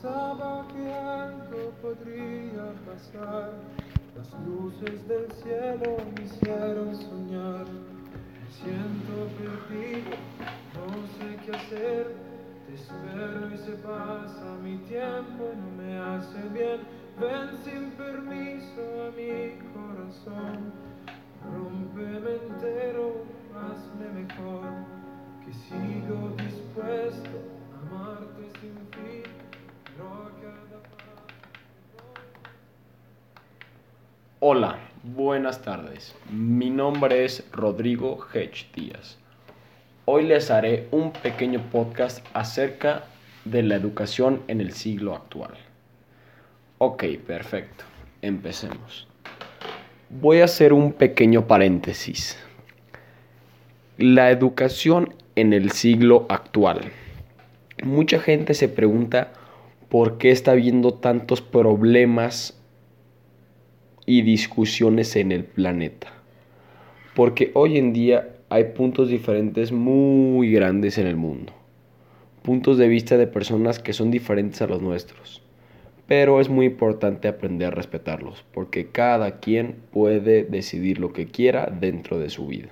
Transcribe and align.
Pensaba 0.00 0.64
que 0.68 0.94
algo 0.94 1.72
podría 1.82 2.72
pasar. 2.86 3.50
Las 4.16 4.32
luces 4.46 5.08
del 5.08 5.26
cielo 5.42 5.96
me 6.14 6.22
hicieron 6.22 6.94
soñar. 6.94 7.66
Me 7.66 8.48
siento 8.52 9.26
perdido, 9.36 10.14
no 10.76 10.86
sé 11.18 11.36
qué 11.44 11.56
hacer. 11.56 12.14
Te 12.68 12.74
espero 12.74 13.52
y 13.52 13.58
se 13.58 13.72
pasa 13.82 14.56
mi 14.62 14.78
tiempo 14.86 15.50
no 15.56 15.82
me 15.82 15.98
hace 15.98 16.48
bien. 16.50 16.80
Ven 17.18 17.58
sin 17.64 17.90
permiso 17.92 18.87
Hola, 34.40 34.78
buenas 35.02 35.62
tardes. 35.62 36.14
Mi 36.30 36.70
nombre 36.70 37.24
es 37.24 37.44
Rodrigo 37.50 38.24
Hedge 38.32 38.68
Díaz. 38.72 39.18
Hoy 40.04 40.26
les 40.26 40.52
haré 40.52 40.86
un 40.92 41.10
pequeño 41.10 41.60
podcast 41.72 42.24
acerca 42.34 43.02
de 43.44 43.64
la 43.64 43.74
educación 43.74 44.42
en 44.46 44.60
el 44.60 44.74
siglo 44.74 45.16
actual. 45.16 45.54
Ok, 46.78 47.02
perfecto. 47.26 47.82
Empecemos. 48.22 49.08
Voy 50.08 50.40
a 50.40 50.44
hacer 50.44 50.72
un 50.72 50.92
pequeño 50.92 51.48
paréntesis. 51.48 52.38
La 53.96 54.30
educación 54.30 55.14
en 55.34 55.52
el 55.52 55.72
siglo 55.72 56.26
actual. 56.28 56.92
Mucha 57.82 58.20
gente 58.20 58.54
se 58.54 58.68
pregunta 58.68 59.32
por 59.88 60.16
qué 60.16 60.30
está 60.30 60.52
habiendo 60.52 60.94
tantos 60.94 61.42
problemas 61.42 62.57
y 64.08 64.22
discusiones 64.22 65.16
en 65.16 65.32
el 65.32 65.44
planeta. 65.44 66.08
Porque 67.14 67.50
hoy 67.52 67.76
en 67.76 67.92
día 67.92 68.36
hay 68.48 68.64
puntos 68.74 69.10
diferentes 69.10 69.70
muy 69.70 70.50
grandes 70.50 70.96
en 70.96 71.06
el 71.06 71.16
mundo. 71.16 71.52
Puntos 72.40 72.78
de 72.78 72.88
vista 72.88 73.18
de 73.18 73.26
personas 73.26 73.78
que 73.78 73.92
son 73.92 74.10
diferentes 74.10 74.62
a 74.62 74.66
los 74.66 74.80
nuestros. 74.80 75.42
Pero 76.06 76.40
es 76.40 76.48
muy 76.48 76.64
importante 76.64 77.28
aprender 77.28 77.68
a 77.68 77.76
respetarlos, 77.76 78.46
porque 78.54 78.86
cada 78.86 79.40
quien 79.40 79.76
puede 79.92 80.42
decidir 80.42 80.98
lo 81.00 81.12
que 81.12 81.26
quiera 81.26 81.66
dentro 81.66 82.18
de 82.18 82.30
su 82.30 82.46
vida. 82.46 82.70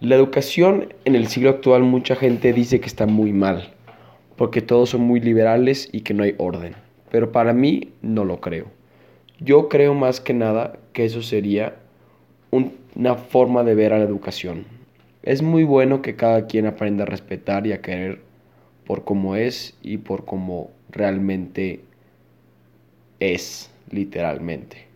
La 0.00 0.16
educación 0.16 0.92
en 1.06 1.16
el 1.16 1.28
siglo 1.28 1.48
actual 1.48 1.84
mucha 1.84 2.16
gente 2.16 2.52
dice 2.52 2.80
que 2.80 2.86
está 2.86 3.06
muy 3.06 3.32
mal, 3.32 3.72
porque 4.36 4.60
todos 4.60 4.90
son 4.90 5.00
muy 5.00 5.20
liberales 5.20 5.88
y 5.90 6.02
que 6.02 6.12
no 6.12 6.22
hay 6.22 6.34
orden. 6.36 6.74
Pero 7.10 7.32
para 7.32 7.54
mí 7.54 7.92
no 8.02 8.26
lo 8.26 8.42
creo. 8.42 8.76
Yo 9.38 9.68
creo 9.68 9.92
más 9.92 10.20
que 10.20 10.32
nada 10.32 10.78
que 10.94 11.04
eso 11.04 11.20
sería 11.20 11.76
una 12.50 13.16
forma 13.16 13.64
de 13.64 13.74
ver 13.74 13.92
a 13.92 13.98
la 13.98 14.04
educación. 14.04 14.64
Es 15.22 15.42
muy 15.42 15.62
bueno 15.64 16.00
que 16.00 16.16
cada 16.16 16.46
quien 16.46 16.66
aprenda 16.66 17.04
a 17.04 17.06
respetar 17.06 17.66
y 17.66 17.72
a 17.72 17.82
querer 17.82 18.20
por 18.86 19.04
cómo 19.04 19.36
es 19.36 19.76
y 19.82 19.98
por 19.98 20.24
cómo 20.24 20.70
realmente 20.90 21.80
es, 23.20 23.70
literalmente. 23.90 24.86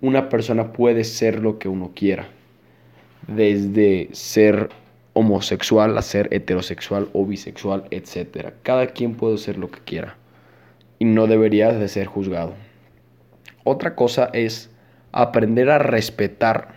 Una 0.00 0.28
persona 0.28 0.72
puede 0.72 1.02
ser 1.02 1.40
lo 1.40 1.58
que 1.58 1.68
uno 1.68 1.90
quiera, 1.96 2.28
desde 3.26 4.08
ser 4.12 4.68
homosexual 5.14 5.98
a 5.98 6.02
ser 6.02 6.28
heterosexual 6.30 7.08
o 7.12 7.26
bisexual, 7.26 7.86
etc. 7.90 8.52
Cada 8.62 8.86
quien 8.86 9.16
puede 9.16 9.38
ser 9.38 9.58
lo 9.58 9.68
que 9.68 9.80
quiera 9.80 10.16
y 11.00 11.06
no 11.06 11.26
debería 11.26 11.72
de 11.72 11.88
ser 11.88 12.06
juzgado. 12.06 12.67
Otra 13.70 13.94
cosa 13.94 14.30
es 14.32 14.70
aprender 15.12 15.68
a 15.68 15.76
respetar 15.76 16.68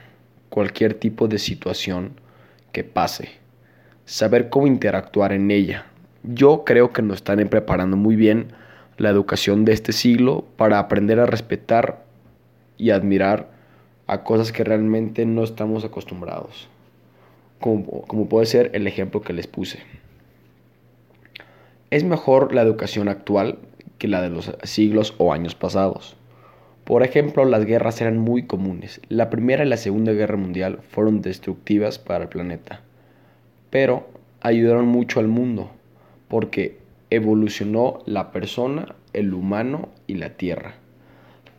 cualquier 0.49 0.93
tipo 0.93 1.29
de 1.29 1.39
situación 1.39 2.19
que 2.73 2.83
pase, 2.83 3.29
saber 4.03 4.49
cómo 4.49 4.67
interactuar 4.67 5.31
en 5.31 5.51
ella. 5.51 5.85
Yo 6.23 6.65
creo 6.65 6.91
que 6.91 7.01
nos 7.01 7.19
están 7.19 7.47
preparando 7.47 7.95
muy 7.95 8.17
bien 8.17 8.47
la 8.97 9.07
educación 9.09 9.63
de 9.63 9.71
este 9.71 9.93
siglo 9.93 10.43
para 10.57 10.79
aprender 10.79 11.21
a 11.21 11.25
respetar 11.25 12.03
y 12.77 12.89
admirar 12.89 13.47
a 14.07 14.25
cosas 14.25 14.51
que 14.51 14.65
realmente 14.65 15.25
no 15.25 15.45
estamos 15.45 15.85
acostumbrados, 15.85 16.67
como, 17.61 18.01
como 18.01 18.27
puede 18.27 18.47
ser 18.47 18.69
el 18.73 18.85
ejemplo 18.85 19.21
que 19.21 19.31
les 19.31 19.47
puse. 19.47 19.79
Es 21.89 22.03
mejor 22.03 22.53
la 22.53 22.63
educación 22.63 23.07
actual 23.07 23.59
que 23.97 24.09
la 24.09 24.21
de 24.21 24.29
los 24.29 24.51
siglos 24.63 25.15
o 25.19 25.31
años 25.31 25.55
pasados. 25.55 26.17
Por 26.91 27.03
ejemplo, 27.03 27.45
las 27.45 27.63
guerras 27.63 28.01
eran 28.01 28.17
muy 28.17 28.43
comunes. 28.43 28.99
La 29.07 29.29
Primera 29.29 29.63
y 29.63 29.69
la 29.69 29.77
Segunda 29.77 30.11
Guerra 30.11 30.35
Mundial 30.35 30.79
fueron 30.89 31.21
destructivas 31.21 31.97
para 31.97 32.25
el 32.25 32.29
planeta, 32.29 32.81
pero 33.69 34.09
ayudaron 34.41 34.87
mucho 34.87 35.21
al 35.21 35.29
mundo, 35.29 35.71
porque 36.27 36.79
evolucionó 37.09 37.99
la 38.05 38.33
persona, 38.33 38.93
el 39.13 39.33
humano 39.33 39.87
y 40.05 40.15
la 40.15 40.31
tierra. 40.31 40.73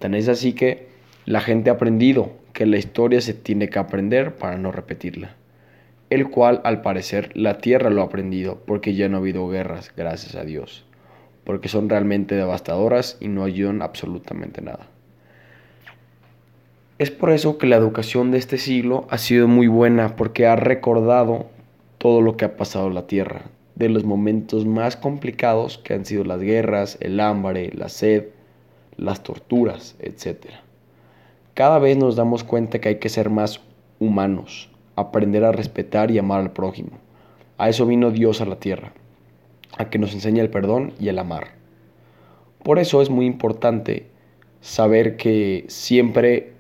Tan 0.01 0.15
es 0.15 0.29
así 0.29 0.53
que 0.53 0.89
la 1.25 1.41
gente 1.41 1.71
ha 1.71 1.73
aprendido 1.73 2.33
que 2.53 2.67
la 2.67 2.77
historia 2.77 3.23
se 3.23 3.33
tiene 3.33 3.71
que 3.71 3.79
aprender 3.79 4.35
para 4.37 4.59
no 4.59 4.71
repetirla. 4.71 5.35
El 6.11 6.29
cual, 6.29 6.61
al 6.63 6.83
parecer, 6.83 7.31
la 7.35 7.57
tierra 7.57 7.89
lo 7.89 8.03
ha 8.03 8.05
aprendido 8.05 8.63
porque 8.67 8.95
ya 8.95 9.09
no 9.09 9.17
ha 9.17 9.21
habido 9.21 9.49
guerras, 9.49 9.95
gracias 9.97 10.35
a 10.35 10.45
Dios. 10.45 10.85
Porque 11.45 11.71
son 11.71 11.89
realmente 11.89 12.35
devastadoras 12.35 13.17
y 13.19 13.29
no 13.29 13.45
ayudan 13.45 13.81
absolutamente 13.81 14.61
nada. 14.61 14.91
Es 16.99 17.11
por 17.11 17.31
eso 17.31 17.57
que 17.57 17.67
la 17.67 17.77
educación 17.77 18.31
de 18.31 18.39
este 18.39 18.59
siglo 18.59 19.07
ha 19.09 19.17
sido 19.17 19.49
muy 19.49 19.67
buena 19.67 20.15
porque 20.15 20.47
ha 20.47 20.57
recordado 20.57 21.47
todo 21.97 22.21
lo 22.21 22.37
que 22.37 22.45
ha 22.45 22.57
pasado 22.57 22.89
en 22.89 22.95
la 22.95 23.07
tierra, 23.07 23.47
de 23.77 23.89
los 23.89 24.05
momentos 24.05 24.67
más 24.67 24.97
complicados 24.97 25.79
que 25.79 25.95
han 25.95 26.05
sido 26.05 26.23
las 26.25 26.41
guerras, 26.41 26.99
el 27.01 27.19
hambre, 27.21 27.71
la 27.75 27.89
sed, 27.89 28.27
las 28.97 29.23
torturas, 29.23 29.97
etc. 30.01 30.47
Cada 31.55 31.79
vez 31.79 31.97
nos 31.97 32.15
damos 32.15 32.45
cuenta 32.45 32.79
que 32.79 32.91
hay 32.91 32.97
que 32.97 33.09
ser 33.09 33.31
más 33.31 33.61
humanos, 33.99 34.71
aprender 34.95 35.45
a 35.45 35.53
respetar 35.53 36.11
y 36.11 36.19
amar 36.19 36.41
al 36.41 36.53
prójimo. 36.53 36.99
A 37.57 37.71
eso 37.71 37.87
vino 37.87 38.11
Dios 38.11 38.43
a 38.43 38.47
la 38.47 38.57
tierra, 38.57 38.93
a 39.79 39.89
que 39.89 39.99
nos 39.99 40.13
enseñe 40.13 40.41
el 40.41 40.51
perdón 40.51 40.93
y 41.01 41.09
el 41.09 41.19
amar. 41.19 41.53
Por 42.63 42.79
eso 42.79 43.01
es 43.01 43.09
muy 43.09 43.27
importante 43.27 44.07
saber 44.61 45.17
que 45.17 45.65
siempre 45.69 46.52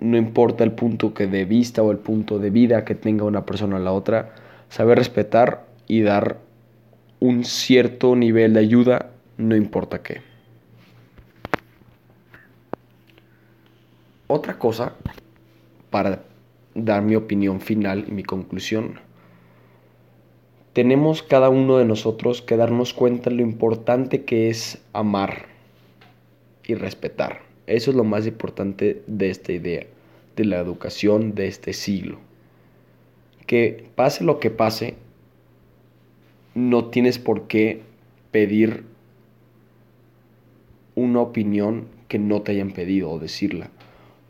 no 0.00 0.16
importa 0.16 0.64
el 0.64 0.72
punto 0.72 1.14
que 1.14 1.26
de 1.26 1.44
vista 1.44 1.82
o 1.82 1.90
el 1.90 1.98
punto 1.98 2.38
de 2.38 2.50
vida 2.50 2.84
que 2.84 2.94
tenga 2.94 3.24
una 3.24 3.46
persona 3.46 3.76
a 3.76 3.80
la 3.80 3.92
otra, 3.92 4.34
saber 4.68 4.98
respetar 4.98 5.66
y 5.86 6.02
dar 6.02 6.38
un 7.20 7.44
cierto 7.44 8.14
nivel 8.14 8.54
de 8.54 8.60
ayuda, 8.60 9.10
no 9.38 9.56
importa 9.56 10.02
qué. 10.02 10.20
Otra 14.26 14.58
cosa, 14.58 14.94
para 15.90 16.24
dar 16.74 17.02
mi 17.02 17.14
opinión 17.14 17.60
final 17.60 18.04
y 18.08 18.12
mi 18.12 18.22
conclusión, 18.22 19.00
tenemos 20.72 21.22
cada 21.22 21.48
uno 21.48 21.78
de 21.78 21.86
nosotros 21.86 22.42
que 22.42 22.56
darnos 22.56 22.92
cuenta 22.92 23.30
de 23.30 23.36
lo 23.36 23.42
importante 23.42 24.24
que 24.24 24.50
es 24.50 24.84
amar 24.92 25.46
y 26.64 26.74
respetar. 26.74 27.45
Eso 27.66 27.90
es 27.90 27.96
lo 27.96 28.04
más 28.04 28.26
importante 28.26 29.02
de 29.06 29.30
esta 29.30 29.52
idea, 29.52 29.86
de 30.36 30.44
la 30.44 30.58
educación 30.58 31.34
de 31.34 31.48
este 31.48 31.72
siglo. 31.72 32.18
Que 33.46 33.86
pase 33.94 34.24
lo 34.24 34.38
que 34.38 34.50
pase, 34.50 34.94
no 36.54 36.86
tienes 36.86 37.18
por 37.18 37.48
qué 37.48 37.82
pedir 38.30 38.84
una 40.94 41.20
opinión 41.20 41.88
que 42.08 42.18
no 42.18 42.42
te 42.42 42.52
hayan 42.52 42.70
pedido 42.70 43.10
o 43.10 43.18
decirla. 43.18 43.70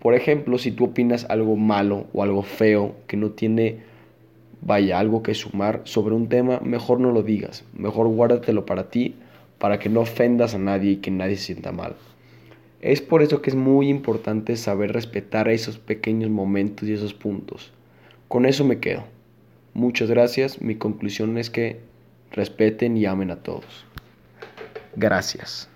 Por 0.01 0.15
ejemplo, 0.15 0.59
si 0.59 0.71
tú 0.71 0.85
opinas 0.85 1.27
algo 1.29 1.57
malo 1.57 2.07
o 2.13 2.23
algo 2.23 2.43
feo 2.43 2.97
que 3.07 3.17
no 3.17 3.31
tiene, 3.31 3.81
vaya, 4.63 4.99
algo 4.99 5.23
que 5.23 5.35
sumar 5.35 5.83
sobre 5.85 6.15
un 6.15 6.29
tema, 6.29 6.61
mejor 6.61 7.01
no 7.01 7.13
lo 7.13 7.23
digas. 7.23 7.65
Mejor 7.77 8.09
guárdatelo 8.09 8.67
para 8.67 8.89
ti, 8.91 9.15
para 9.59 9.79
que 9.79 9.89
no 9.89 10.01
ofendas 10.01 10.55
a 10.55 10.59
nadie 10.59 10.93
y 10.93 10.97
que 10.97 11.11
nadie 11.11 11.37
se 11.37 11.45
sienta 11.45 11.73
mal. 11.73 11.97
Es 12.87 13.01
por 13.01 13.21
eso 13.21 13.43
que 13.43 13.51
es 13.51 13.57
muy 13.57 13.89
importante 13.89 14.57
saber 14.57 14.93
respetar 14.93 15.49
esos 15.49 15.77
pequeños 15.77 16.31
momentos 16.31 16.89
y 16.89 16.93
esos 16.93 17.15
puntos. 17.15 17.73
Con 18.29 18.47
eso 18.47 18.65
me 18.65 18.79
quedo. 18.79 19.03
Muchas 19.75 20.09
gracias. 20.09 20.63
Mi 20.63 20.77
conclusión 20.77 21.37
es 21.37 21.51
que 21.51 21.81
respeten 22.31 22.97
y 22.97 23.05
amen 23.05 23.33
a 23.33 23.43
todos. 23.43 23.85
Gracias. 24.95 25.69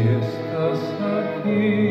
estás 0.00 0.80
aquí. 1.38 1.85